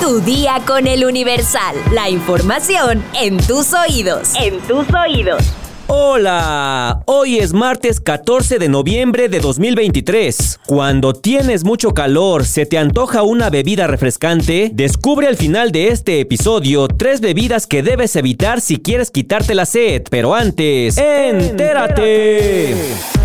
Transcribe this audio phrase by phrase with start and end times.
[0.00, 1.76] Tu día con el Universal.
[1.92, 4.32] La información en tus oídos.
[4.34, 5.42] En tus oídos.
[5.86, 10.60] Hola, hoy es martes 14 de noviembre de 2023.
[10.66, 16.20] Cuando tienes mucho calor, se te antoja una bebida refrescante, descubre al final de este
[16.20, 20.02] episodio tres bebidas que debes evitar si quieres quitarte la sed.
[20.10, 22.74] Pero antes, entérate.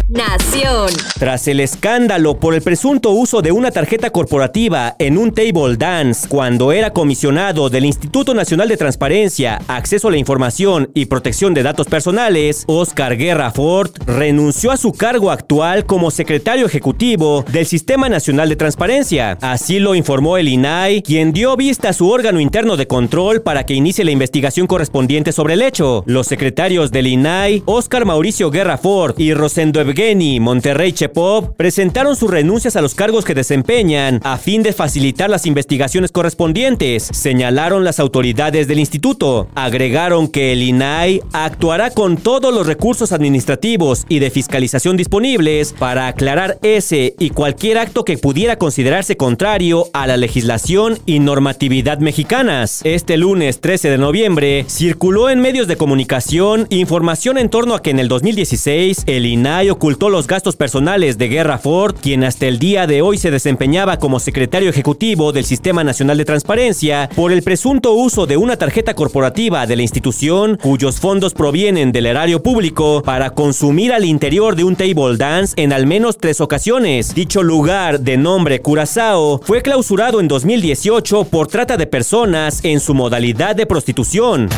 [0.10, 0.90] Nación.
[1.20, 6.28] Tras el escándalo por el presunto uso de una tarjeta corporativa en un table dance
[6.28, 11.62] cuando era comisionado del Instituto Nacional de Transparencia, Acceso a la Información y Protección de
[11.62, 18.10] Datos Personales, Oscar Guerra Ford renunció a su cargo actual como secretario ejecutivo del Sistema
[18.10, 19.38] Nacional de Transparencia.
[19.42, 23.64] Así lo informó el INAI, quien dio vista a su órgano interno de control para
[23.64, 26.04] que inicie la investigación correspondiente sobre el hecho.
[26.08, 32.32] Los secretarios del INAI, Oscar Mauricio Guerra Ford y Rosendo Evgeny Monterrey Chepov, presentaron sus
[32.32, 38.00] renuncias a los cargos que desempeñan a fin de facilitar las investigaciones correspondientes, señalaron las
[38.00, 39.50] autoridades del instituto.
[39.56, 46.08] Agregaron que el INAI actuará con todos los recursos administrativos y de fiscalización disponibles para
[46.08, 52.80] aclarar ese y cualquier acto que pudiera considerarse contrario a la legislación y normatividad mexicanas.
[52.86, 57.90] Este lunes 13 de noviembre circuló en medios de comunicación información en torno a que
[57.90, 62.60] en el 2016 el INAI ocultó los gastos personales de Guerra Ford, quien hasta el
[62.60, 67.44] día de hoy se desempeñaba como secretario ejecutivo del Sistema Nacional de Transparencia por el
[67.44, 73.02] presunto uso de una tarjeta corporativa de la institución cuyos fondos provienen del erario público
[73.04, 77.16] para consumir al interior de un table dance en al menos tres ocasiones.
[77.16, 82.94] Dicho lugar de nombre Curazao fue clausurado en 2018 por trata de personas en su
[82.94, 84.50] modalidad de prostitución.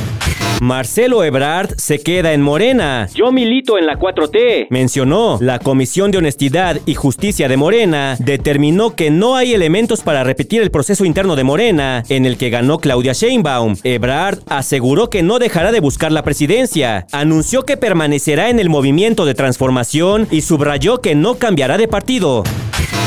[0.62, 3.10] Marcelo Ebrard se queda en Morena.
[3.16, 5.40] Yo milito en la 4T, mencionó.
[5.42, 10.62] La Comisión de Honestidad y Justicia de Morena determinó que no hay elementos para repetir
[10.62, 13.78] el proceso interno de Morena, en el que ganó Claudia Sheinbaum.
[13.84, 17.08] Ebrard aseguró que no dejará de buscar la presidencia.
[17.12, 22.44] Anunció que permanecerá en el movimiento de transformación y subrayó que no cambiará de partido.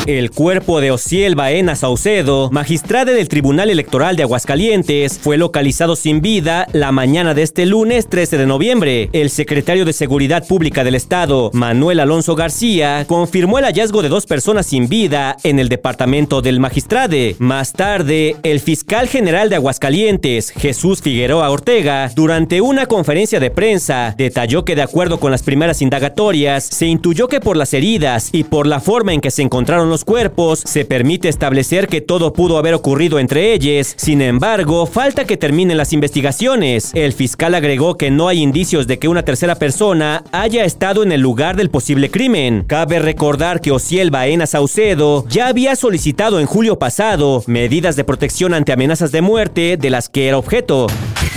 [0.06, 6.20] El cuerpo de Ociel Baena Saucedo, magistrada del Tribunal Electoral de Aguascalientes, fue localizado sin
[6.20, 9.08] vida la mañana de este lunes 13 de noviembre.
[9.14, 14.26] El secretario de Seguridad Pública del Estado, Manuel Alonso García, confirmó el hallazgo de dos
[14.26, 17.36] personas sin vida en el departamento del magistrade.
[17.38, 24.14] Más tarde, el fiscal general de Aguascalientes, Jesús Figueroa Ortega, durante una conferencia de prensa,
[24.18, 28.44] detalló que de acuerdo con las primeras indagatorias, se intuyó que por las heridas y
[28.44, 32.58] por la forma en que se encontraron los cuerpos, se permite establecer que todo pudo
[32.58, 33.94] haber ocurrido entre ellos.
[33.96, 36.90] Sin embargo, falta que terminen las investigaciones.
[36.94, 41.12] El fiscal agregó que no hay indicios de que una tercera persona haya estado en
[41.12, 42.64] el lugar del posible crimen.
[42.66, 48.52] Cabe recordar que Ociel Baena Saucedo ya había solicitado en julio pasado medidas de protección
[48.52, 50.88] ante amenazas de muerte de las que era objeto.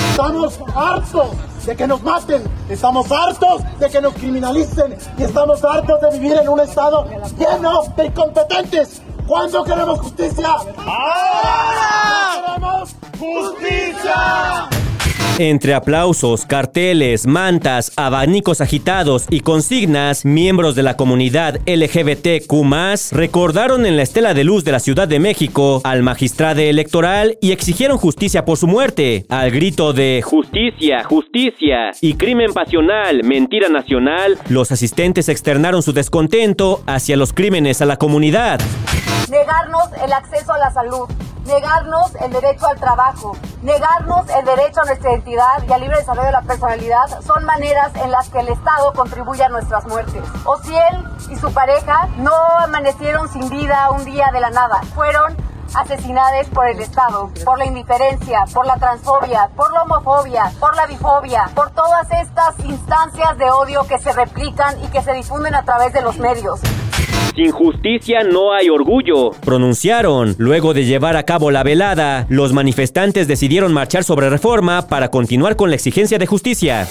[0.09, 1.28] Estamos hartos
[1.67, 6.38] de que nos maten, estamos hartos de que nos criminalicen y estamos hartos de vivir
[6.38, 7.05] en un estado
[7.38, 9.01] lleno de incompetentes.
[9.28, 10.47] ¿Cuándo queremos justicia?
[10.78, 12.45] ¡Ahora!
[12.45, 14.87] ¡Queremos justicia!
[15.40, 23.97] Entre aplausos, carteles, mantas, abanicos agitados y consignas, miembros de la comunidad LGBTQ recordaron en
[23.97, 28.46] la estela de luz de la Ciudad de México al magistrado electoral y exigieron justicia
[28.46, 29.28] por su muerte.
[29.30, 36.81] Al grito de justicia, justicia y crimen pasional, mentira nacional, los asistentes externaron su descontento
[36.88, 38.59] hacia los crímenes a la comunidad.
[39.30, 41.08] Negarnos el acceso a la salud
[41.47, 46.28] negarnos el derecho al trabajo, negarnos el derecho a nuestra identidad y al libre desarrollo
[46.28, 50.22] de la personalidad son maneras en las que el Estado contribuye a nuestras muertes.
[50.46, 55.35] Ociel y su pareja no amanecieron sin vida un día de la nada, fueron
[55.74, 60.85] asesinadas por el Estado, por la indiferencia, por la transfobia, por la homofobia, por la
[60.85, 65.64] bifobia, por todas estas instancias de odio que se replican y que se difunden a
[65.64, 66.59] través de los medios.
[67.38, 70.34] Sin justicia no hay orgullo, pronunciaron.
[70.40, 75.56] Luego de llevar a cabo la velada, los manifestantes decidieron marchar sobre reforma para continuar
[75.56, 76.88] con la exigencia de justicia.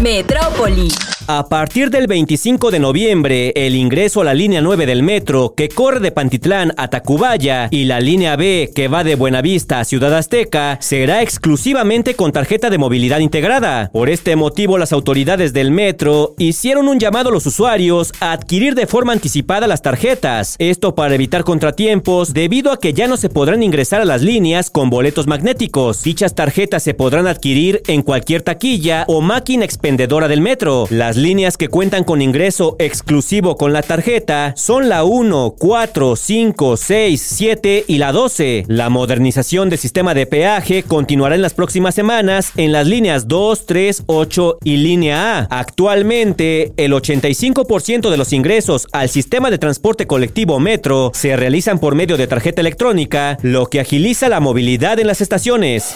[0.00, 0.88] Metrópoli.
[1.26, 5.70] A partir del 25 de noviembre, el ingreso a la línea 9 del metro, que
[5.70, 10.14] corre de Pantitlán a Tacubaya, y la línea B, que va de Buenavista a Ciudad
[10.14, 13.88] Azteca, será exclusivamente con tarjeta de movilidad integrada.
[13.90, 18.74] Por este motivo, las autoridades del metro hicieron un llamado a los usuarios a adquirir
[18.74, 20.56] de forma anticipada las tarjetas.
[20.58, 24.68] Esto para evitar contratiempos, debido a que ya no se podrán ingresar a las líneas
[24.68, 26.02] con boletos magnéticos.
[26.02, 30.86] Dichas tarjetas se podrán adquirir en cualquier taquilla o máquina expendedora del metro.
[30.90, 36.16] Las Las líneas que cuentan con ingreso exclusivo con la tarjeta son la 1, 4,
[36.16, 38.64] 5, 6, 7 y la 12.
[38.66, 43.64] La modernización del sistema de peaje continuará en las próximas semanas en las líneas 2,
[43.64, 45.60] 3, 8 y línea A.
[45.60, 51.94] Actualmente, el 85% de los ingresos al sistema de transporte colectivo metro se realizan por
[51.94, 55.94] medio de tarjeta electrónica, lo que agiliza la movilidad en las estaciones.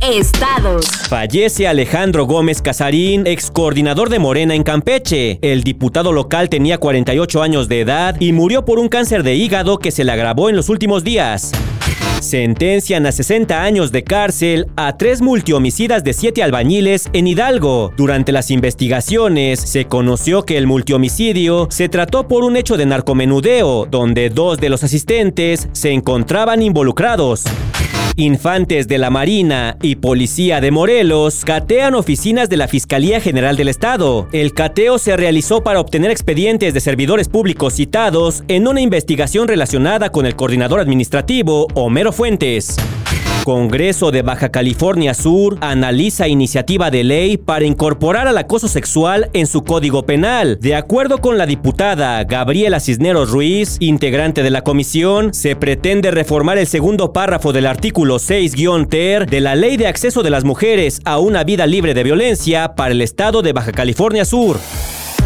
[0.00, 0.86] Estados.
[1.08, 5.38] Fallece Alejandro Gómez Casarín, ex coordinador de Morena en Campeche.
[5.42, 9.78] El diputado local tenía 48 años de edad y murió por un cáncer de hígado
[9.78, 11.52] que se le agravó en los últimos días.
[12.20, 17.92] Sentencian a 60 años de cárcel a tres multihomicidas de siete albañiles en Hidalgo.
[17.96, 23.86] Durante las investigaciones se conoció que el multihomicidio se trató por un hecho de narcomenudeo,
[23.86, 27.44] donde dos de los asistentes se encontraban involucrados.
[28.16, 33.68] Infantes de la Marina y Policía de Morelos catean oficinas de la Fiscalía General del
[33.68, 34.28] Estado.
[34.32, 40.10] El cateo se realizó para obtener expedientes de servidores públicos citados en una investigación relacionada
[40.10, 42.76] con el coordinador administrativo Homero Fuentes.
[43.44, 49.46] Congreso de Baja California Sur analiza iniciativa de ley para incorporar al acoso sexual en
[49.46, 50.58] su código penal.
[50.62, 56.56] De acuerdo con la diputada Gabriela Cisneros Ruiz, integrante de la comisión, se pretende reformar
[56.56, 61.18] el segundo párrafo del artículo 6-ter de la Ley de Acceso de las Mujeres a
[61.18, 64.58] una vida libre de violencia para el estado de Baja California Sur.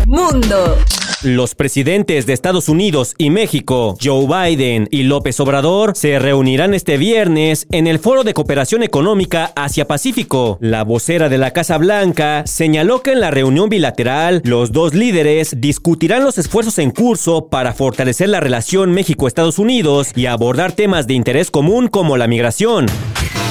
[0.07, 0.77] Mundo.
[1.25, 6.97] Los presidentes de Estados Unidos y México, Joe Biden y López Obrador, se reunirán este
[6.97, 10.59] viernes en el Foro de Cooperación Económica Asia-Pacífico.
[10.61, 15.61] La vocera de la Casa Blanca señaló que en la reunión bilateral, los dos líderes
[15.61, 21.15] discutirán los esfuerzos en curso para fortalecer la relación México-Estados Unidos y abordar temas de
[21.15, 22.87] interés común como la migración.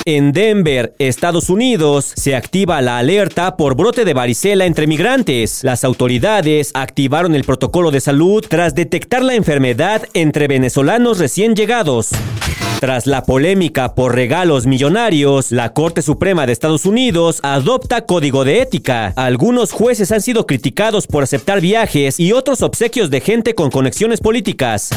[0.09, 5.65] En Denver, Estados Unidos, se activa la alerta por brote de varicela entre migrantes.
[5.65, 12.12] Las autoridades activaron el protocolo de salud tras detectar la enfermedad entre venezolanos recién llegados.
[12.79, 18.61] Tras la polémica por regalos millonarios, la Corte Suprema de Estados Unidos adopta código de
[18.61, 19.13] ética.
[19.15, 24.21] Algunos jueces han sido criticados por aceptar viajes y otros obsequios de gente con conexiones
[24.21, 24.91] políticas.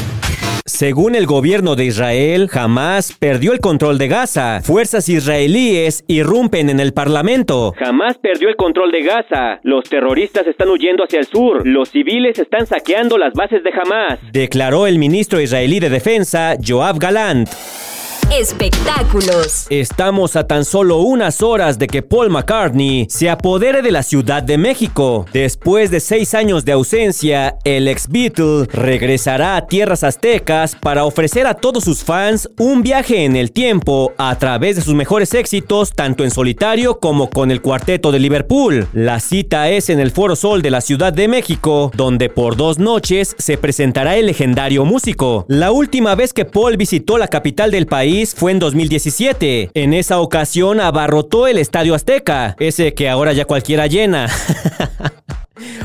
[0.67, 4.61] Según el gobierno de Israel, Hamas perdió el control de Gaza.
[4.63, 7.75] Fuerzas israelíes irrumpen en el Parlamento.
[7.81, 9.59] Hamas perdió el control de Gaza.
[9.63, 11.67] Los terroristas están huyendo hacia el sur.
[11.67, 14.21] Los civiles están saqueando las bases de Hamas.
[14.33, 16.99] Declaró el ministro israelí de Defensa, Joab
[17.41, 18.10] Land.
[18.33, 19.67] Espectáculos.
[19.71, 24.43] Estamos a tan solo unas horas de que Paul McCartney se apodere de la Ciudad
[24.43, 25.27] de México.
[25.33, 31.47] Después de seis años de ausencia, el ex Beatle regresará a tierras aztecas para ofrecer
[31.47, 35.93] a todos sus fans un viaje en el tiempo a través de sus mejores éxitos,
[35.93, 38.87] tanto en solitario como con el cuarteto de Liverpool.
[38.93, 42.79] La cita es en el Foro Sol de la Ciudad de México, donde por dos
[42.79, 45.47] noches se presentará el legendario músico.
[45.49, 49.71] La última vez que Paul visitó la capital del país fue en 2017.
[49.75, 54.29] En esa ocasión abarrotó el Estadio Azteca, ese que ahora ya cualquiera llena.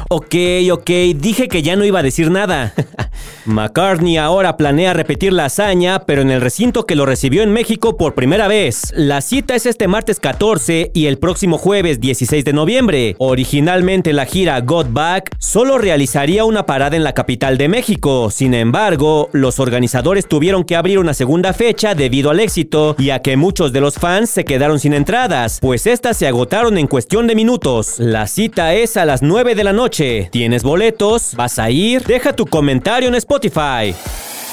[0.09, 0.35] ok,
[0.71, 2.73] ok, dije que ya no iba a decir nada.
[3.45, 7.97] McCartney ahora planea repetir la hazaña, pero en el recinto que lo recibió en México
[7.97, 8.91] por primera vez.
[8.95, 13.15] La cita es este martes 14 y el próximo jueves 16 de noviembre.
[13.19, 18.29] Originalmente la gira Got Back solo realizaría una parada en la capital de México.
[18.31, 23.19] Sin embargo, los organizadores tuvieron que abrir una segunda fecha debido al éxito y a
[23.19, 27.27] que muchos de los fans se quedaron sin entradas, pues estas se agotaron en cuestión
[27.27, 27.99] de minutos.
[27.99, 29.94] La cita es a las 9 de la noche.
[30.29, 31.35] ¿Tienes boletos?
[31.35, 32.03] ¿Vas a ir?
[32.03, 33.95] Deja tu comentario en Spotify.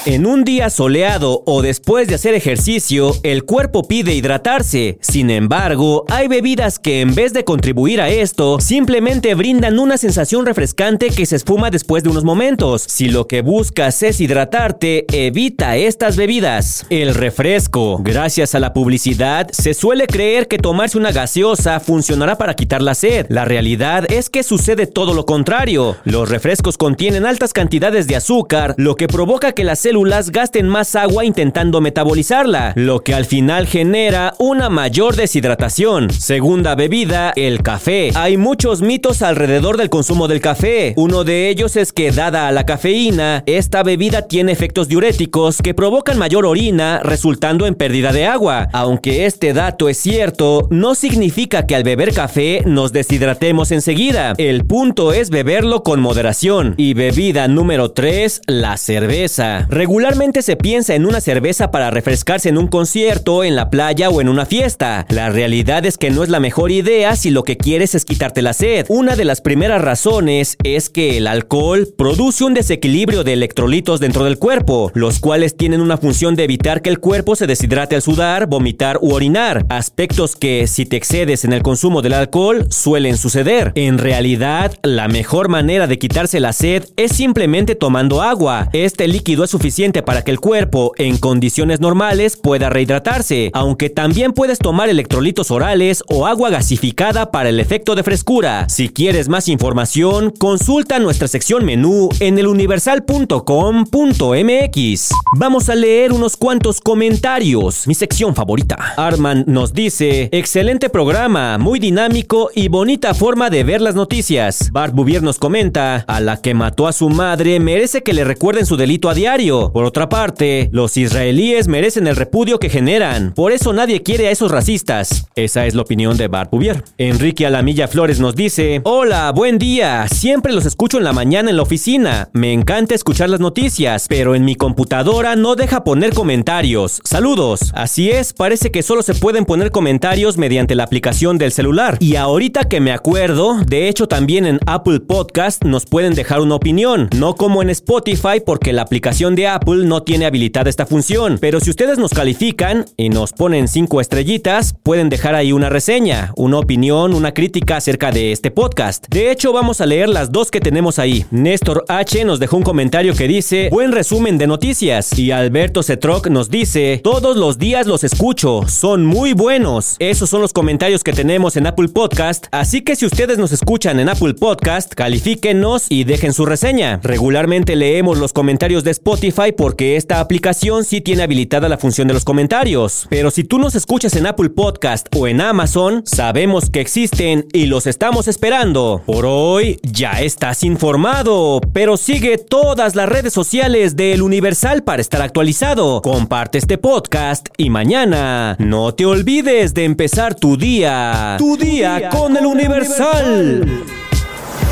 [0.05, 4.97] En un día soleado o después de hacer ejercicio, el cuerpo pide hidratarse.
[4.99, 10.45] Sin embargo, hay bebidas que en vez de contribuir a esto, simplemente brindan una sensación
[10.45, 12.83] refrescante que se esfuma después de unos momentos.
[12.85, 16.85] Si lo que buscas es hidratarte, evita estas bebidas.
[16.89, 17.99] El refresco.
[18.03, 22.95] Gracias a la publicidad, se suele creer que tomarse una gaseosa funcionará para quitar la
[22.95, 23.27] sed.
[23.29, 25.95] La realidad es que sucede todo lo contrario.
[26.03, 30.95] Los refrescos contienen altas cantidades de azúcar, lo que provoca que la sed gasten más
[30.95, 36.11] agua intentando metabolizarla, lo que al final genera una mayor deshidratación.
[36.11, 38.11] Segunda bebida, el café.
[38.15, 40.93] Hay muchos mitos alrededor del consumo del café.
[40.97, 45.73] Uno de ellos es que dada a la cafeína, esta bebida tiene efectos diuréticos que
[45.73, 48.69] provocan mayor orina, resultando en pérdida de agua.
[48.73, 54.33] Aunque este dato es cierto, no significa que al beber café nos deshidratemos enseguida.
[54.37, 56.75] El punto es beberlo con moderación.
[56.77, 59.67] Y bebida número 3, la cerveza.
[59.83, 64.21] Regularmente se piensa en una cerveza para refrescarse en un concierto, en la playa o
[64.21, 65.05] en una fiesta.
[65.09, 68.41] La realidad es que no es la mejor idea si lo que quieres es quitarte
[68.41, 68.85] la sed.
[68.87, 74.23] Una de las primeras razones es que el alcohol produce un desequilibrio de electrolitos dentro
[74.23, 78.01] del cuerpo, los cuales tienen una función de evitar que el cuerpo se deshidrate al
[78.01, 83.17] sudar, vomitar u orinar, aspectos que si te excedes en el consumo del alcohol suelen
[83.17, 83.73] suceder.
[83.75, 88.69] En realidad, la mejor manera de quitarse la sed es simplemente tomando agua.
[88.71, 89.72] Este líquido es suficiente
[90.05, 96.03] para que el cuerpo, en condiciones normales, pueda rehidratarse, aunque también puedes tomar electrolitos orales
[96.09, 98.69] o agua gasificada para el efecto de frescura.
[98.69, 105.09] Si quieres más información, consulta nuestra sección menú en eluniversal.com.mx.
[105.37, 108.93] Vamos a leer unos cuantos comentarios, mi sección favorita.
[108.95, 114.69] Arman nos dice, excelente programa, muy dinámico y bonita forma de ver las noticias.
[114.71, 118.67] Bart Bouvier nos comenta, a la que mató a su madre merece que le recuerden
[118.67, 119.62] su delito a diario.
[119.71, 124.31] Por otra parte, los israelíes merecen el repudio que generan, por eso nadie quiere a
[124.31, 125.27] esos racistas.
[125.35, 126.83] Esa es la opinión de Bart Bouvier.
[126.97, 131.57] Enrique Alamilla Flores nos dice, hola, buen día, siempre los escucho en la mañana en
[131.57, 137.01] la oficina, me encanta escuchar las noticias, pero en mi computadora no deja poner comentarios.
[137.03, 137.71] Saludos.
[137.73, 141.97] Así es, parece que solo se pueden poner comentarios mediante la aplicación del celular.
[141.99, 146.55] Y ahorita que me acuerdo, de hecho también en Apple Podcast nos pueden dejar una
[146.55, 151.37] opinión, no como en Spotify porque la aplicación de Apple no tiene habilitada esta función,
[151.39, 156.31] pero si ustedes nos califican y nos ponen 5 estrellitas, pueden dejar ahí una reseña,
[156.35, 159.05] una opinión, una crítica acerca de este podcast.
[159.09, 161.25] De hecho, vamos a leer las dos que tenemos ahí.
[161.31, 165.17] Néstor H nos dejó un comentario que dice, buen resumen de noticias.
[165.17, 169.95] Y Alberto Cetroc nos dice, todos los días los escucho, son muy buenos.
[169.99, 173.99] Esos son los comentarios que tenemos en Apple Podcast, así que si ustedes nos escuchan
[173.99, 176.99] en Apple Podcast, califíquenos y dejen su reseña.
[177.03, 182.13] Regularmente leemos los comentarios de Spotify porque esta aplicación sí tiene habilitada la función de
[182.13, 183.07] los comentarios.
[183.09, 187.65] Pero si tú nos escuchas en Apple Podcast o en Amazon, sabemos que existen y
[187.65, 189.01] los estamos esperando.
[189.05, 195.21] Por hoy ya estás informado, pero sigue todas las redes sociales del Universal para estar
[195.21, 196.01] actualizado.
[196.01, 201.35] Comparte este podcast y mañana no te olvides de empezar tu día.
[201.39, 203.83] Tu día, con, el Universal.